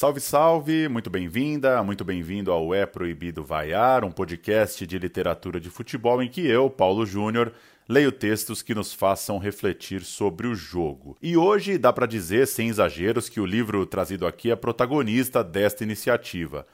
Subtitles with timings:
[0.00, 0.88] Salve, salve!
[0.88, 6.28] Muito bem-vinda, muito bem-vindo ao É Proibido Vaiar, um podcast de literatura de futebol em
[6.30, 7.52] que eu, Paulo Júnior,
[7.86, 11.18] leio textos que nos façam refletir sobre o jogo.
[11.20, 15.84] E hoje dá para dizer, sem exageros, que o livro trazido aqui é protagonista desta
[15.84, 16.66] iniciativa.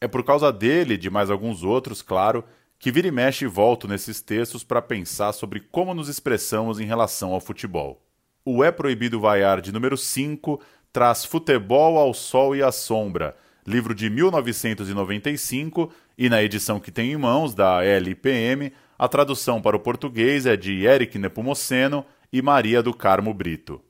[0.00, 2.42] É por causa dele e de mais alguns outros, claro,
[2.80, 7.32] que vira e mexe volto nesses textos para pensar sobre como nos expressamos em relação
[7.32, 8.02] ao futebol.
[8.44, 10.60] O É Proibido Vaiar de número 5
[10.92, 13.34] traz Futebol ao Sol e à Sombra,
[13.66, 19.76] livro de 1995, e na edição que tem em mãos, da LPM, a tradução para
[19.76, 23.80] o português é de Eric Nepomuceno e Maria do Carmo Brito.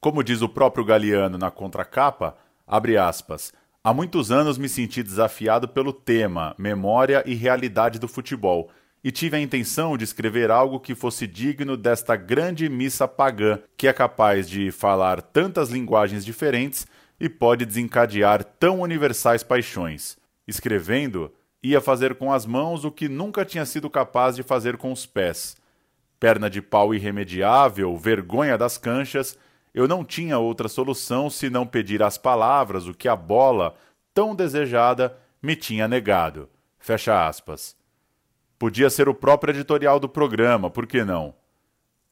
[0.00, 5.66] Como diz o próprio Galeano na contracapa, abre aspas, há muitos anos me senti desafiado
[5.66, 8.70] pelo tema, memória e realidade do futebol,
[9.06, 13.86] e tive a intenção de escrever algo que fosse digno desta grande missa pagã, que
[13.86, 16.88] é capaz de falar tantas linguagens diferentes
[17.20, 20.16] e pode desencadear tão universais paixões.
[20.44, 21.32] Escrevendo,
[21.62, 25.06] ia fazer com as mãos o que nunca tinha sido capaz de fazer com os
[25.06, 25.56] pés.
[26.18, 29.38] Perna de pau irremediável, vergonha das canchas,
[29.72, 33.76] eu não tinha outra solução senão pedir às palavras o que a bola,
[34.12, 36.48] tão desejada, me tinha negado.
[36.76, 37.76] Fecha aspas.
[38.58, 41.34] Podia ser o próprio editorial do programa, por que não?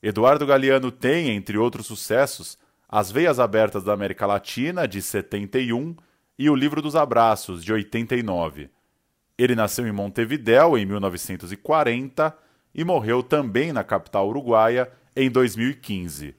[0.03, 5.97] Eduardo Galeano tem, entre outros sucessos, As Veias Abertas da América Latina, de 71,
[6.39, 8.69] e O Livro dos Abraços, de 89.
[9.39, 12.37] Ele nasceu em Montevidéu em 1940
[12.75, 16.35] e morreu também na capital uruguaia em 2015.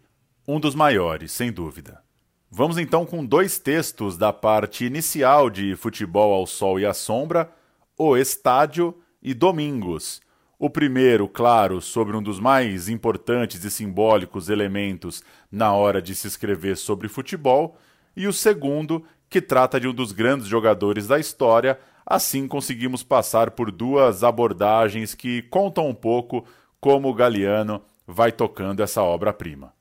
[0.47, 2.03] Um dos maiores, sem dúvida.
[2.51, 7.51] Vamos então com dois textos da parte inicial de Futebol ao Sol e à Sombra,
[7.97, 10.21] O Estádio e Domingos.
[10.59, 16.27] O primeiro, claro, sobre um dos mais importantes e simbólicos elementos na hora de se
[16.27, 17.75] escrever sobre futebol,
[18.15, 21.79] e o segundo, que trata de um dos grandes jogadores da história.
[22.05, 26.45] Assim conseguimos passar por duas abordagens que contam um pouco
[26.79, 29.73] como o Galeano vai tocando essa obra-prima.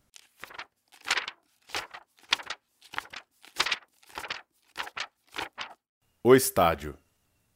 [6.25, 6.97] O estádio.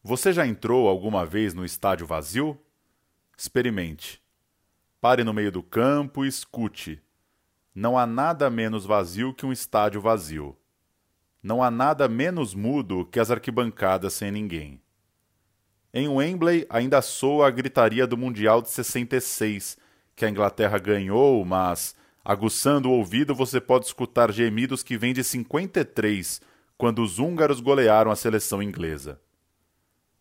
[0.02, 2.58] Você já entrou alguma vez no estádio vazio?
[3.36, 4.22] Experimente.
[5.00, 7.02] Pare no meio do campo e escute.
[7.74, 10.56] Não há nada menos vazio que um estádio vazio.
[11.42, 14.80] Não há nada menos mudo que as arquibancadas sem ninguém.
[15.92, 19.76] Em Wembley ainda soa a gritaria do Mundial de 66,
[20.14, 25.24] que a Inglaterra ganhou, mas, aguçando o ouvido, você pode escutar gemidos que vêm de
[25.24, 26.40] 53,
[26.76, 29.20] quando os húngaros golearam a seleção inglesa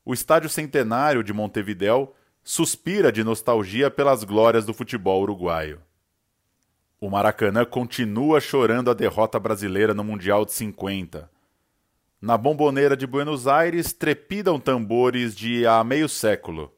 [0.08, 5.82] o Estádio Centenário de Montevidéu suspira de nostalgia pelas glórias do futebol uruguaio.
[6.98, 11.30] O Maracanã continua chorando a derrota brasileira no Mundial de 50.
[12.22, 16.74] Na bomboneira de Buenos Aires trepidam tambores de há meio século.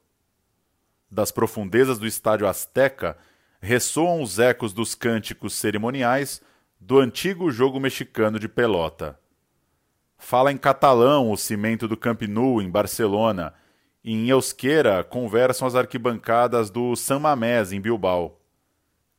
[1.07, 3.16] Das profundezas do estádio Azteca
[3.62, 6.41] ressoam os ecos dos cânticos cerimoniais
[6.79, 9.19] do antigo jogo mexicano de pelota.
[10.19, 13.53] Fala em catalão o cimento do Camp Nou, em Barcelona.
[14.03, 18.40] E em euskera conversam as arquibancadas do San Mamés, em Bilbao.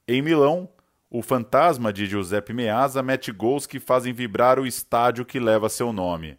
[0.06, 0.68] Em Milão,
[1.10, 5.92] o fantasma de Giuseppe Meazza mete gols que fazem vibrar o estádio que leva seu
[5.92, 6.38] nome.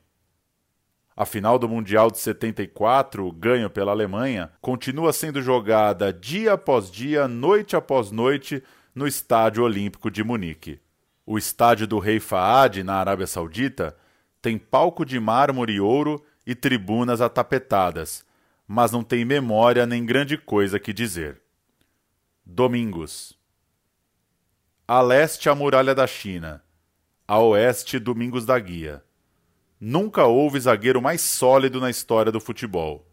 [1.18, 7.28] A final do Mundial de 74, ganho pela Alemanha, continua sendo jogada dia após dia,
[7.28, 10.80] noite após noite, no Estádio Olímpico de Munique.
[11.26, 13.96] O estádio do Rei Faad, na Arábia Saudita,
[14.42, 18.26] tem palco de mármore e ouro e tribunas atapetadas,
[18.68, 21.42] mas não tem memória nem grande coisa que dizer.
[22.44, 23.38] Domingos.
[24.88, 26.64] A leste a muralha da China,
[27.28, 29.04] a oeste Domingos da Guia.
[29.80, 33.08] Nunca houve zagueiro mais sólido na história do futebol.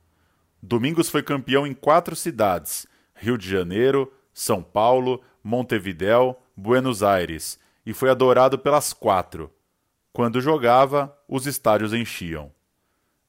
[0.62, 7.92] Domingos foi campeão em quatro cidades: Rio de Janeiro, São Paulo, Montevidéu, Buenos Aires, e
[7.92, 9.52] foi adorado pelas quatro.
[10.18, 12.50] Quando jogava, os estádios enchiam.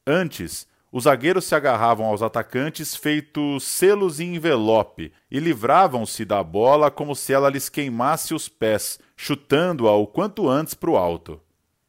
[0.07, 6.89] Antes, os zagueiros se agarravam aos atacantes feitos selos em envelope e livravam-se da bola
[6.89, 11.39] como se ela lhes queimasse os pés, chutando-a o quanto antes para o alto.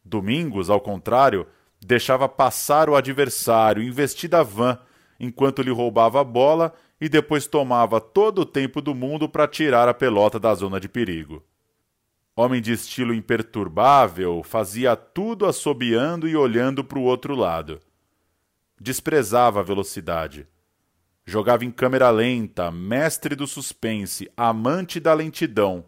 [0.04, 1.46] Domingos, ao contrário,
[1.80, 4.78] deixava passar o adversário investida van
[5.18, 9.88] enquanto lhe roubava a bola e depois tomava todo o tempo do mundo para tirar
[9.88, 11.42] a pelota da zona de perigo.
[12.36, 17.80] Homem de estilo imperturbável, fazia tudo assobiando e olhando para o outro lado.
[18.80, 20.46] Desprezava a velocidade.
[21.26, 25.84] Jogava em câmera lenta, mestre do suspense, amante da lentidão.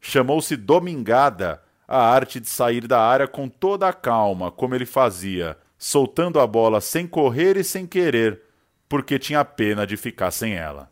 [0.00, 5.58] Chamou-se Domingada a arte de sair da área com toda a calma, como ele fazia,
[5.76, 8.40] soltando a bola sem correr e sem querer,
[8.88, 10.91] porque tinha pena de ficar sem ela.